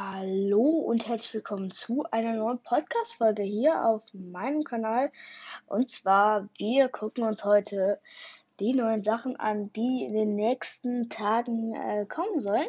Hallo 0.00 0.60
und 0.60 1.08
herzlich 1.08 1.34
willkommen 1.34 1.72
zu 1.72 2.04
einer 2.12 2.36
neuen 2.36 2.60
Podcast-Folge 2.60 3.42
hier 3.42 3.84
auf 3.84 4.04
meinem 4.12 4.62
Kanal. 4.62 5.10
Und 5.66 5.88
zwar, 5.90 6.48
wir 6.56 6.88
gucken 6.88 7.24
uns 7.24 7.44
heute 7.44 8.00
die 8.60 8.74
neuen 8.74 9.02
Sachen 9.02 9.34
an, 9.34 9.72
die 9.72 10.04
in 10.04 10.12
den 10.14 10.36
nächsten 10.36 11.10
Tagen 11.10 11.74
äh, 11.74 12.06
kommen 12.06 12.40
sollen. 12.40 12.68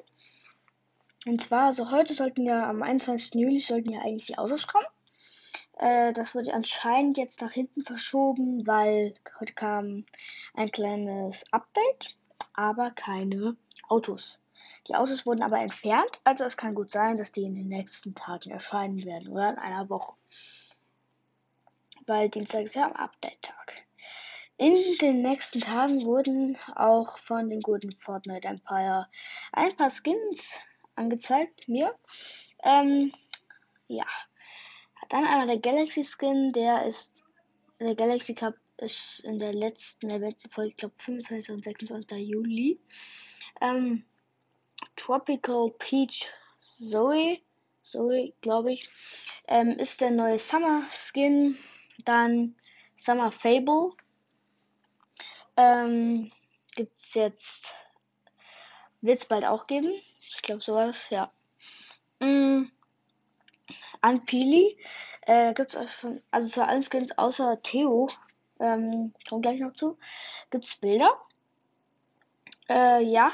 Und 1.28 1.40
zwar, 1.44 1.68
also 1.68 1.92
heute 1.92 2.16
sollten 2.16 2.48
ja 2.48 2.68
am 2.68 2.82
21. 2.82 3.36
Juli 3.36 3.60
sollten 3.60 3.94
ja 3.94 4.02
eigentlich 4.02 4.26
die 4.26 4.40
Autos 4.40 4.66
kommen. 4.66 4.88
Äh, 5.78 6.14
das 6.14 6.34
wurde 6.34 6.52
anscheinend 6.52 7.20
jetzt 7.20 7.42
nach 7.42 7.52
hinten 7.52 7.84
verschoben, 7.84 8.66
weil 8.66 9.14
heute 9.40 9.54
kam 9.54 10.04
ein 10.56 10.72
kleines 10.72 11.44
Update, 11.54 12.16
aber 12.56 12.90
keine 12.90 13.56
Autos. 13.88 14.40
Die 14.88 14.96
Autos 14.96 15.26
wurden 15.26 15.44
aber 15.44 15.60
entfernt, 15.60 16.20
also 16.24 16.46
es 16.46 16.58
kann 16.58 16.76
gut 16.76 16.92
sein, 16.92 17.18
dass 17.18 17.32
die 17.32 17.44
in 17.44 17.56
den 17.56 17.68
nächsten 17.68 18.16
Tagen 18.16 18.52
erscheinen 18.52 19.04
werden 19.06 19.30
oder 19.30 19.52
in 19.52 19.58
einer 19.58 19.90
Woche. 19.90 20.16
Weil 22.08 22.30
Dienstag 22.30 22.64
ist 22.64 22.76
ja 22.76 22.86
am 22.86 22.94
Update-Tag. 22.94 23.86
In 24.58 24.98
den 24.98 25.22
nächsten 25.22 25.62
Tagen 25.62 26.04
wurden 26.04 26.58
auch 26.76 27.18
von 27.18 27.50
dem 27.50 27.62
guten 27.62 27.94
Fortnite 27.94 28.48
Empire 28.48 29.08
ein 29.54 29.76
paar 29.78 29.90
Skins 29.90 30.60
angezeigt, 30.96 31.68
mir. 31.70 31.96
Ähm, 32.64 33.14
ja. 33.88 34.06
Dann 35.08 35.26
einmal 35.26 35.48
der 35.48 35.60
Galaxy 35.60 36.04
Skin, 36.04 36.52
der 36.52 36.86
ist, 36.86 37.24
der 37.80 37.96
Galaxy 37.96 38.36
Cup 38.36 38.56
ist 38.78 39.22
in 39.22 39.40
der 39.40 39.54
letzten 39.54 40.10
Eventenfolge, 40.10 40.72
ich 40.72 40.78
glaube 40.78 40.96
25 40.98 41.56
und 41.56 41.64
26. 41.64 42.18
Juli. 42.28 42.80
Ähm, 43.62 44.04
Tropical 45.00 45.72
Peach 45.78 46.32
Zoe, 46.60 47.40
Zoe, 47.82 48.34
glaube 48.42 48.74
ich, 48.74 48.90
ähm, 49.48 49.70
ist 49.80 50.02
der 50.02 50.12
neue 50.12 50.38
Summer 50.38 50.84
Skin. 50.94 51.58
Dann 52.04 52.56
Summer 52.96 53.32
Fable. 53.32 53.92
Ähm, 55.56 56.32
gibt 56.76 57.00
es 57.00 57.14
jetzt, 57.14 57.74
wird 59.02 59.18
es 59.18 59.26
bald 59.26 59.46
auch 59.46 59.68
geben. 59.68 59.92
Ich 60.22 60.42
glaube 60.42 60.62
sowas, 60.62 61.10
ja. 61.10 61.32
Mm, 62.20 62.66
Anpili 64.02 64.78
äh, 65.22 65.54
gibt 65.54 65.76
es 65.76 66.00
schon, 66.00 66.22
also 66.30 66.50
zu 66.50 66.66
allen 66.66 66.84
Skins 66.84 67.18
außer 67.18 67.62
Theo, 67.64 68.10
ähm, 68.60 69.14
kommt 69.30 69.44
gleich 69.44 69.62
noch 69.62 69.74
zu, 69.74 69.98
gibt 70.52 70.66
es 70.66 70.76
Bilder. 70.76 71.12
Äh, 72.68 73.04
ja, 73.04 73.32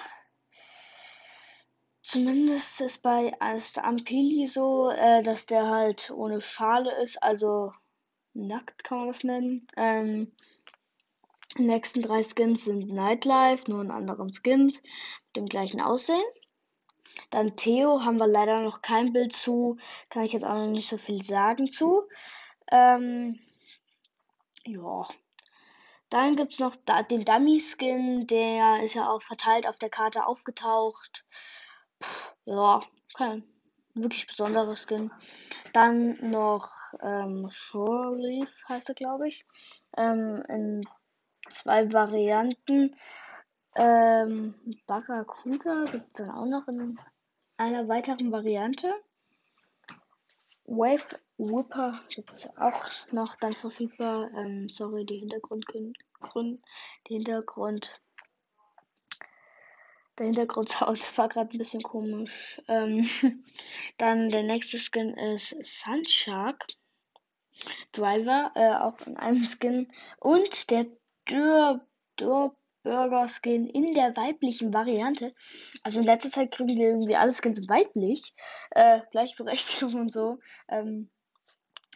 Zumindest 2.07 2.81
ist 2.81 3.01
bei 3.01 3.33
als 3.39 3.79
Ampili 3.79 4.45
so, 4.45 4.91
äh, 4.91 5.23
dass 5.23 5.47
der 5.47 5.67
halt 5.67 6.11
ohne 6.11 6.39
Schale 6.39 7.01
ist, 7.01 7.21
also 7.23 7.73
nackt 8.35 8.83
kann 8.83 8.99
man 8.99 9.07
das 9.07 9.23
nennen. 9.23 9.67
Ähm, 9.75 10.31
die 11.57 11.63
nächsten 11.63 12.03
drei 12.03 12.21
Skins 12.21 12.65
sind 12.65 12.89
Nightlife, 12.89 13.71
nur 13.71 13.81
in 13.81 13.89
anderen 13.89 14.31
Skins, 14.31 14.83
mit 14.83 15.35
dem 15.35 15.45
gleichen 15.47 15.81
Aussehen. 15.81 16.21
Dann 17.31 17.55
Theo 17.55 18.05
haben 18.05 18.17
wir 18.17 18.27
leider 18.27 18.61
noch 18.61 18.83
kein 18.83 19.11
Bild 19.11 19.33
zu, 19.33 19.79
kann 20.11 20.25
ich 20.25 20.33
jetzt 20.33 20.45
auch 20.45 20.53
noch 20.53 20.67
nicht 20.67 20.87
so 20.87 20.97
viel 20.97 21.23
sagen 21.23 21.67
zu. 21.67 22.03
Ähm, 22.71 23.39
ja. 24.63 25.07
Dann 26.09 26.35
gibt 26.35 26.53
es 26.53 26.59
noch 26.59 26.75
den 27.09 27.25
Dummy-Skin, 27.25 28.27
der 28.27 28.83
ist 28.83 28.93
ja 28.93 29.09
auch 29.09 29.23
verteilt 29.23 29.67
auf 29.67 29.79
der 29.79 29.89
Karte 29.89 30.27
aufgetaucht 30.27 31.25
ja, 32.45 32.81
kein 33.15 33.43
wirklich 33.95 34.27
besonderes 34.27 34.85
Skin. 34.85 35.11
Dann 35.73 36.17
noch 36.29 36.69
ähm, 37.01 37.47
Shore 37.49 38.15
Leaf 38.15 38.63
heißt 38.69 38.89
er, 38.89 38.95
glaube 38.95 39.27
ich. 39.27 39.45
Ähm, 39.97 40.43
in 40.47 40.87
zwei 41.49 41.91
Varianten. 41.91 42.95
Ähm, 43.75 44.55
Barracuda 44.85 45.85
gibt 45.85 46.07
es 46.07 46.25
dann 46.25 46.31
auch 46.31 46.45
noch 46.45 46.67
in 46.67 46.97
einer 47.57 47.87
weiteren 47.87 48.31
Variante. 48.31 48.93
Wave 50.65 51.19
Whipper 51.37 51.99
gibt 52.09 52.31
es 52.31 52.49
auch 52.57 52.87
noch 53.11 53.35
dann 53.35 53.53
verfügbar. 53.53 54.29
Ähm, 54.33 54.69
sorry, 54.69 55.05
die 55.05 55.19
Hintergrundgründe. 55.19 55.93
Die 57.07 57.13
Hintergrund 57.13 58.01
der 60.17 60.27
Hintergrundsound 60.27 60.99
war 61.17 61.29
gerade 61.29 61.51
ein 61.51 61.57
bisschen 61.57 61.83
komisch. 61.83 62.61
Ähm, 62.67 63.09
dann 63.97 64.29
der 64.29 64.43
nächste 64.43 64.79
Skin 64.79 65.13
ist 65.13 65.55
Sunshark 65.63 66.67
Driver, 67.93 68.51
äh, 68.55 68.75
auch 68.75 68.99
in 69.07 69.17
einem 69.17 69.45
Skin. 69.45 69.87
Und 70.19 70.69
der 70.71 70.85
Dürr, 71.29 71.85
Dürr 72.19 72.55
Burger 72.85 73.27
Skin 73.27 73.67
in 73.67 73.93
der 73.95 74.15
weiblichen 74.15 74.73
Variante. 74.73 75.33
Also 75.81 75.99
in 75.99 76.05
letzter 76.05 76.29
Zeit 76.29 76.51
kriegen 76.51 76.77
wir 76.77 76.89
irgendwie 76.89 77.15
alles 77.15 77.41
ganz 77.41 77.67
weiblich. 77.67 78.33
Äh, 78.69 79.01
Gleichberechtigung 79.11 80.01
und 80.01 80.11
so. 80.11 80.37
Ähm, 80.69 81.09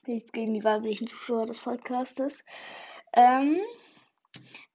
nichts 0.07 0.31
gegen 0.31 0.55
die 0.55 0.63
weiblichen 0.63 1.05
Zuschauer 1.05 1.45
des 1.45 1.59
Podcastes. 1.59 2.43
Ähm, 3.13 3.59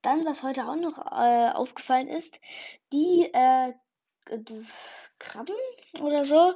dann, 0.02 0.24
was 0.24 0.42
heute 0.42 0.68
auch 0.68 0.76
noch 0.76 0.98
äh, 0.98 1.50
aufgefallen 1.50 2.08
ist, 2.08 2.38
die 2.92 3.30
äh, 3.32 3.72
Krabben 5.18 5.56
oder 6.00 6.24
so, 6.24 6.54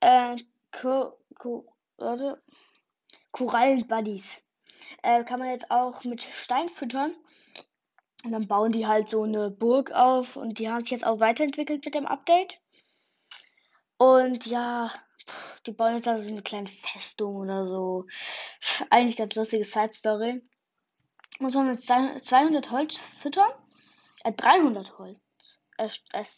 äh, 0.00 0.36
Ko 0.72 1.18
Korallenbuddies, 3.32 4.44
äh, 5.02 5.24
kann 5.24 5.40
man 5.40 5.50
jetzt 5.50 5.70
auch 5.70 6.04
mit 6.04 6.22
Stein 6.22 6.68
füttern. 6.68 7.14
Und 8.24 8.32
dann 8.32 8.48
bauen 8.48 8.72
die 8.72 8.86
halt 8.86 9.10
so 9.10 9.24
eine 9.24 9.50
Burg 9.50 9.92
auf 9.92 10.36
und 10.36 10.58
die 10.58 10.70
haben 10.70 10.80
sich 10.80 10.92
jetzt 10.92 11.06
auch 11.06 11.20
weiterentwickelt 11.20 11.84
mit 11.84 11.94
dem 11.94 12.06
Update. 12.06 12.58
Und 13.98 14.46
ja, 14.46 14.90
die 15.66 15.72
bauen 15.72 15.96
jetzt 15.96 16.08
also 16.08 16.24
so 16.24 16.32
eine 16.32 16.42
kleine 16.42 16.68
Festung 16.68 17.36
oder 17.36 17.66
so. 17.66 18.06
Eigentlich 18.90 19.16
ganz 19.16 19.34
lustige 19.34 19.64
Side-Story 19.64 20.42
muss 21.40 21.54
man 21.54 21.68
mit 21.68 21.80
200 21.80 22.70
Holz 22.70 22.98
füttern. 22.98 23.50
Äh, 24.24 24.32
300 24.32 24.98
Holz. 24.98 25.18
Äh, 25.78 25.88
was 26.12 26.36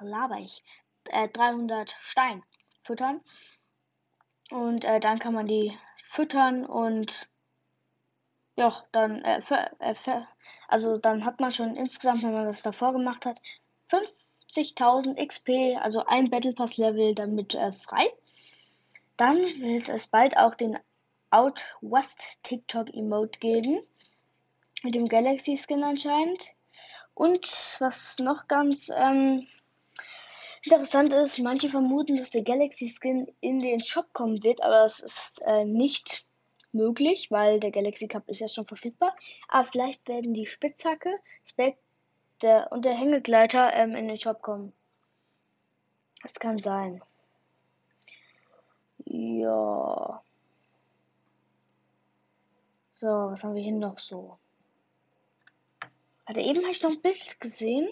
laber 0.00 0.38
ich? 0.38 0.62
Äh, 1.10 1.28
300 1.28 1.90
Stein 1.98 2.42
füttern. 2.82 3.20
Und 4.50 4.84
äh, 4.84 5.00
dann 5.00 5.18
kann 5.18 5.34
man 5.34 5.46
die 5.46 5.76
füttern 6.04 6.64
und 6.64 7.28
ja, 8.56 8.82
dann, 8.90 9.22
äh, 9.22 9.40
für, 9.40 9.70
äh, 9.78 9.94
für, 9.94 10.26
also 10.66 10.98
dann 10.98 11.24
hat 11.24 11.38
man 11.38 11.52
schon 11.52 11.76
insgesamt, 11.76 12.24
wenn 12.24 12.32
man 12.32 12.46
das 12.46 12.62
davor 12.62 12.92
gemacht 12.92 13.24
hat, 13.24 13.40
50.000 13.90 15.14
XP, 15.24 15.80
also 15.80 16.04
ein 16.06 16.28
Battle 16.28 16.54
Pass 16.54 16.76
Level 16.76 17.14
damit 17.14 17.54
äh, 17.54 17.72
frei. 17.72 18.10
Dann 19.16 19.36
wird 19.36 19.88
es 19.88 20.08
bald 20.08 20.36
auch 20.36 20.54
den 20.54 20.78
Out 21.30 21.66
West 21.82 22.42
TikTok 22.42 22.92
Emote 22.92 23.38
geben. 23.38 23.80
Mit 24.82 24.94
dem 24.94 25.06
Galaxy 25.06 25.56
Skin 25.56 25.82
anscheinend. 25.82 26.52
Und 27.14 27.76
was 27.80 28.18
noch 28.20 28.46
ganz 28.46 28.90
ähm, 28.94 29.48
interessant 30.62 31.12
ist, 31.12 31.38
manche 31.38 31.68
vermuten, 31.68 32.16
dass 32.16 32.30
der 32.30 32.42
Galaxy 32.42 32.88
Skin 32.88 33.32
in 33.40 33.60
den 33.60 33.80
Shop 33.80 34.12
kommen 34.12 34.42
wird, 34.44 34.62
aber 34.62 34.84
es 34.84 35.00
ist 35.00 35.42
äh, 35.44 35.64
nicht 35.64 36.24
möglich, 36.72 37.30
weil 37.30 37.60
der 37.60 37.70
Galaxy 37.70 38.06
Cup 38.06 38.28
ist 38.28 38.40
ja 38.40 38.48
schon 38.48 38.66
verfügbar. 38.66 39.16
Aber 39.48 39.66
vielleicht 39.66 40.06
werden 40.08 40.34
die 40.34 40.46
Spitzhacke, 40.46 41.18
Spec 41.44 41.76
und 42.70 42.84
der 42.84 42.94
Hängegleiter 42.94 43.72
ähm, 43.74 43.96
in 43.96 44.06
den 44.06 44.20
Shop 44.20 44.42
kommen. 44.42 44.72
Das 46.22 46.34
kann 46.34 46.58
sein. 46.58 47.02
Ja. 49.06 50.22
So, 52.94 53.06
was 53.06 53.42
haben 53.42 53.54
wir 53.54 53.62
hier 53.62 53.72
noch 53.72 53.98
so? 53.98 54.38
Warte, 56.28 56.42
eben 56.42 56.60
habe 56.60 56.70
ich 56.70 56.82
noch 56.82 56.90
ein 56.90 57.00
Bild 57.00 57.40
gesehen. 57.40 57.88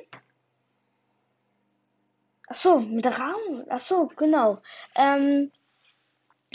Ach 2.49 2.55
so, 2.55 2.81
mit 2.81 3.07
Raum. 3.07 3.65
Ach 3.71 3.81
so, 3.81 4.09
genau. 4.09 4.61
Ähm, 4.95 5.51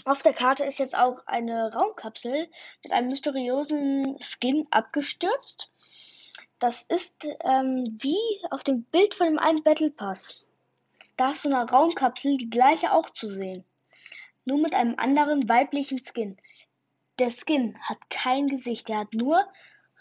auf 0.06 0.22
der 0.22 0.33
Karte 0.33 0.63
ist 0.63 0.78
jetzt 0.78 0.95
auch 0.95 1.25
eine 1.25 1.74
Raumkapsel 1.74 2.48
mit 2.83 2.92
einem 2.92 3.10
mysteriösen 3.10 4.16
Skin 4.22 4.68
abgestürzt. 4.69 5.72
Das 6.60 6.83
ist 6.83 7.25
ähm, 7.44 7.98
wie 8.00 8.19
auf 8.51 8.63
dem 8.63 8.84
Bild 8.84 9.16
von 9.16 9.25
dem 9.25 9.39
einen 9.39 9.63
Battle 9.63 9.89
Pass. 9.89 10.45
Da 11.18 11.31
ist 11.31 11.42
so 11.42 11.50
eine 11.50 11.68
Raumkapsel, 11.68 12.38
die 12.38 12.51
gleiche 12.51 12.94
auch 12.94 13.10
zu 13.10 13.27
sehen. 13.27 13.66
Nur 14.45 14.60
mit 14.60 14.75
einem 14.75 15.00
anderen 15.00 15.50
weiblichen 15.50 16.00
Skin. 16.04 16.38
Der 17.18 17.31
Skin 17.31 17.75
hat 17.81 17.98
kein 18.12 18.48
Gesicht, 18.48 18.88
der 18.88 19.00
hat 19.00 19.16
nur 19.16 19.44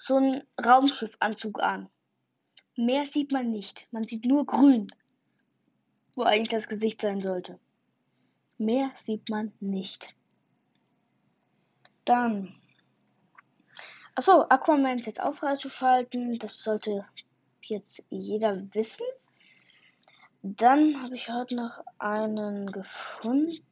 so 0.01 0.17
einen 0.17 0.43
Raumschiffanzug 0.65 1.61
an. 1.61 1.91
Mehr 2.75 3.05
sieht 3.05 3.33
man 3.33 3.51
nicht. 3.51 3.87
Man 3.93 4.05
sieht 4.05 4.25
nur 4.25 4.47
grün, 4.47 4.87
wo 6.15 6.23
eigentlich 6.23 6.49
das 6.49 6.69
Gesicht 6.69 7.03
sein 7.03 7.21
sollte. 7.21 7.61
Mehr 8.57 8.91
sieht 8.97 9.29
man 9.29 9.53
nicht. 9.61 10.15
Dann. 12.07 12.55
Achso, 14.15 14.47
Aquaman 14.49 14.99
ist 14.99 15.07
jetzt 15.07 15.21
auch 15.21 15.35
freizuschalten. 15.35 16.39
Das 16.39 16.63
sollte 16.63 17.05
jetzt 17.61 18.03
jeder 18.09 18.73
wissen. 18.75 19.07
Dann 20.43 21.03
habe 21.03 21.15
ich 21.15 21.29
heute 21.29 21.57
noch 21.57 21.85
einen 21.99 22.73
gefunden. 22.73 23.63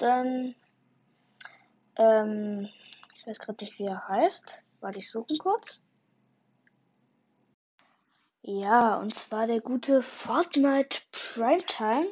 Ähm, 0.00 0.54
ich 3.16 3.26
weiß 3.26 3.38
gerade 3.40 3.62
nicht, 3.62 3.78
wie 3.78 3.84
er 3.84 4.08
heißt. 4.08 4.63
Warte, 4.84 4.98
ich 4.98 5.10
suche 5.10 5.34
kurz. 5.38 5.82
Ja, 8.42 8.98
und 8.98 9.14
zwar 9.14 9.46
der 9.46 9.62
gute 9.62 10.02
Fortnite 10.02 11.00
Primetime. 11.10 12.06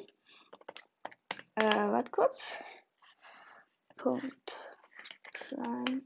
Äh, 1.56 1.66
warte 1.66 2.10
kurz. 2.10 2.64
Punkt. 3.98 4.56
Prime. 5.34 6.00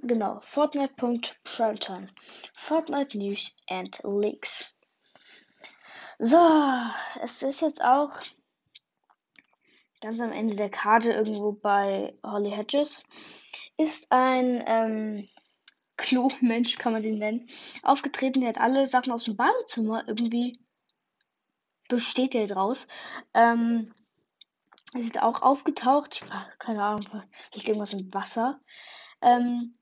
Genau, 0.00 0.40
Fortnite.primetime. 0.40 2.06
Fortnite 2.54 3.18
News 3.18 3.54
and 3.68 4.00
Leaks. 4.04 4.72
So, 6.18 6.38
es 7.20 7.42
ist 7.42 7.60
jetzt 7.60 7.84
auch 7.84 8.18
ganz 10.00 10.18
am 10.22 10.32
Ende 10.32 10.56
der 10.56 10.70
Karte 10.70 11.12
irgendwo 11.12 11.52
bei 11.52 12.18
Holly 12.24 12.52
Hedges. 12.52 13.02
Ist 13.78 14.12
ein 14.12 14.62
ähm, 14.66 15.28
Klo-Mensch, 15.96 16.76
kann 16.76 16.92
man 16.92 17.02
den 17.02 17.18
nennen, 17.18 17.48
aufgetreten. 17.82 18.40
Der 18.40 18.50
hat 18.50 18.60
alle 18.60 18.86
Sachen 18.86 19.12
aus 19.12 19.24
dem 19.24 19.36
Badezimmer 19.36 20.04
irgendwie 20.06 20.52
besteht 21.88 22.34
der 22.34 22.46
draus. 22.46 22.86
Ähm, 23.34 23.92
ist 24.94 25.20
auch 25.20 25.42
aufgetaucht. 25.42 26.20
Ich 26.22 26.30
war, 26.30 26.46
keine 26.58 26.82
Ahnung, 26.82 27.06
vielleicht 27.50 27.68
irgendwas 27.68 27.94
mit 27.94 28.14
Wasser. 28.14 28.60
Ähm, 29.20 29.74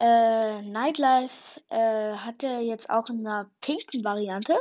äh, 0.00 0.62
Nightlife 0.62 1.60
äh, 1.68 2.14
hat 2.14 2.42
er 2.42 2.60
jetzt 2.60 2.90
auch 2.90 3.08
in 3.08 3.26
einer 3.26 3.50
pinken 3.60 4.02
Variante 4.02 4.58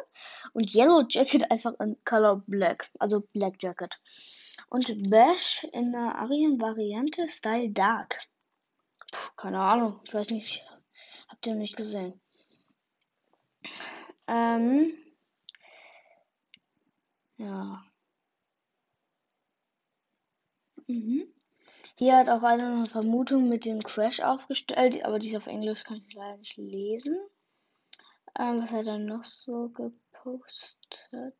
und 0.53 0.73
Yellow 0.73 1.03
Jacket 1.07 1.49
einfach 1.49 1.73
in 1.79 1.97
Color 2.05 2.43
Black, 2.45 2.91
also 2.99 3.21
Black 3.33 3.55
Jacket. 3.61 3.99
Und 4.69 5.09
Bash 5.09 5.65
in 5.71 5.95
einer 5.95 6.15
Arien-Variante 6.15 7.27
Style 7.27 7.71
Dark. 7.71 8.19
Keine 9.35 9.59
Ahnung, 9.59 9.99
ich 10.03 10.13
weiß 10.13 10.29
nicht, 10.31 10.65
habt 11.27 11.47
ihr 11.47 11.55
nicht 11.55 11.75
gesehen. 11.75 12.19
Ähm, 14.27 14.93
ja. 17.37 17.83
Mhm. 20.87 21.33
Hier 21.97 22.17
hat 22.17 22.29
auch 22.29 22.43
einer 22.43 22.71
eine 22.77 22.85
Vermutung 22.87 23.49
mit 23.49 23.65
dem 23.65 23.83
Crash 23.83 24.21
aufgestellt, 24.21 25.03
aber 25.05 25.19
die 25.19 25.29
ist 25.29 25.35
auf 25.35 25.47
Englisch, 25.47 25.83
kann 25.83 26.03
ich 26.07 26.13
leider 26.13 26.37
nicht 26.37 26.57
lesen. 26.57 27.17
Ähm, 28.39 28.61
was 28.61 28.71
hat 28.71 28.87
er 28.87 28.97
noch 28.97 29.23
so 29.23 29.69
gepostet? 29.69 31.35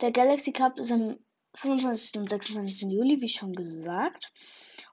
Der 0.00 0.12
Galaxy 0.12 0.52
Cup 0.52 0.78
ist 0.78 0.92
am 0.92 1.18
25. 1.54 2.20
und 2.20 2.30
26. 2.30 2.90
Juli, 2.90 3.20
wie 3.20 3.28
schon 3.28 3.54
gesagt. 3.54 4.32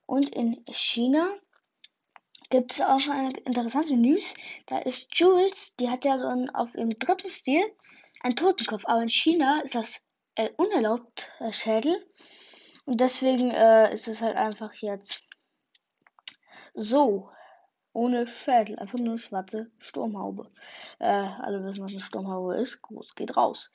Und 0.05 0.29
in 0.29 0.63
China 0.71 1.29
gibt 2.49 2.71
es 2.71 2.81
auch 2.81 2.99
schon 2.99 3.13
eine 3.13 3.37
interessante 3.45 3.95
News. 3.95 4.33
Da 4.67 4.79
ist 4.79 5.07
Jules, 5.13 5.75
die 5.77 5.89
hat 5.89 6.05
ja 6.05 6.17
so 6.17 6.27
einen, 6.27 6.49
auf 6.49 6.75
ihrem 6.75 6.91
dritten 6.91 7.29
Stil 7.29 7.63
einen 8.21 8.35
Totenkopf, 8.35 8.85
aber 8.85 9.01
in 9.01 9.09
China 9.09 9.61
ist 9.61 9.75
das 9.75 10.01
äh, 10.35 10.49
unerlaubt, 10.57 11.31
äh, 11.39 11.51
Schädel. 11.51 12.05
Und 12.85 13.01
deswegen 13.01 13.51
äh, 13.51 13.93
ist 13.93 14.07
es 14.07 14.21
halt 14.21 14.35
einfach 14.35 14.73
jetzt 14.75 15.21
so. 16.73 17.29
Ohne 17.91 18.27
Schädel. 18.27 18.77
Einfach 18.77 18.99
nur 18.99 19.09
eine 19.09 19.17
schwarze 19.17 19.71
Sturmhaube. 19.79 20.51
Äh, 20.99 21.05
alle 21.07 21.63
wissen, 21.63 21.83
was 21.83 21.91
eine 21.91 22.01
Sturmhaube 22.01 22.55
ist. 22.55 22.81
Groß 22.81 23.15
geht 23.15 23.35
raus. 23.35 23.71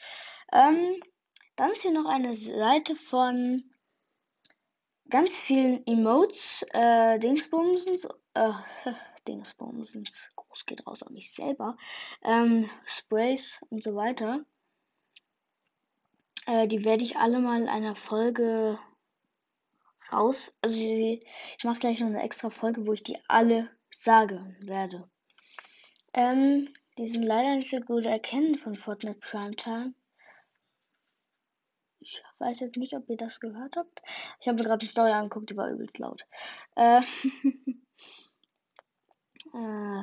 Ähm, 0.53 1.01
dann 1.57 1.73
ist 1.73 1.83
hier 1.83 1.93
noch 1.93 2.07
eine 2.07 2.35
Seite 2.35 2.97
von 2.97 3.65
ganz 5.11 5.39
vielen 5.39 5.87
Emotes, 5.87 6.65
äh, 6.73 7.19
Dingsbumsens, 7.19 8.09
äh, 8.35 8.53
Dingsbumsens, 9.29 10.31
groß 10.37 10.67
geht 10.67 10.87
raus, 10.87 11.03
auch 11.03 11.11
nicht 11.11 11.35
selber, 11.35 11.77
ähm, 12.23 12.69
Sprays 12.85 13.65
und 13.71 13.83
so 13.83 13.95
weiter. 13.95 14.45
Äh, 16.47 16.69
die 16.69 16.85
werde 16.85 17.05
ich 17.05 17.17
alle 17.17 17.41
mal 17.41 17.61
in 17.61 17.69
einer 17.69 17.97
Folge 17.97 18.79
raus. 20.13 20.53
Also 20.61 20.81
ich, 20.81 21.25
ich 21.59 21.65
mache 21.65 21.79
gleich 21.79 22.01
noch 22.01 22.09
eine 22.09 22.23
extra 22.23 22.51
Folge, 22.51 22.87
wo 22.87 22.93
ich 22.93 23.03
die 23.03 23.19
alle 23.29 23.71
sage 23.91 24.55
werde. 24.61 25.09
Ähm, 26.13 26.69
die 26.99 27.09
sind 27.09 27.23
leider 27.23 27.57
nicht 27.57 27.71
so 27.71 27.81
gut 27.81 28.05
erkennen 28.05 28.57
von 28.57 28.77
Fortnite 28.77 29.19
Primetime. 29.19 29.95
Ich 31.99 32.23
weiß 32.39 32.61
jetzt 32.61 32.77
nicht, 32.77 32.95
ob 32.95 33.09
ihr 33.09 33.17
das 33.17 33.41
gehört 33.41 33.77
habt. 33.77 34.03
Ich 34.39 34.47
habe 34.47 34.59
mir 34.59 34.65
gerade 34.65 34.85
die 34.85 34.91
Story 34.91 35.11
angeguckt, 35.13 35.51
die 35.51 35.57
war 35.57 35.71
übelst 35.71 35.99
laut. 35.99 36.27
Äh, 36.77 37.01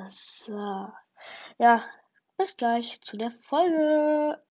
so. 0.08 0.88
Ja, 1.58 1.84
bis 2.38 2.58
gleich 2.58 3.02
zu 3.02 3.18
der 3.18 3.32
Folge. 3.32 4.40